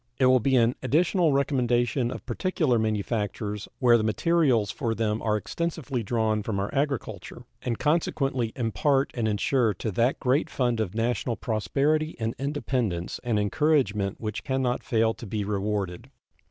[0.17, 5.37] It will be an additional recommendation of particular manufactures where the materials for them are
[5.37, 10.95] extensively drawn from our agriculture, and consequently impart and insure to that great fund of
[10.95, 16.09] national prosperity and independence an encouragement which can not fail to be rewarded.